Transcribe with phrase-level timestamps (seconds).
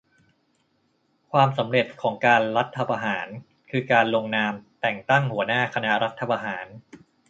[1.31, 3.27] "ความสำเร็จของการรัฐประหาร
[3.71, 6.65] คือการลงนามแต่งตั้งหัวหน้าคณะรัฐประหาร"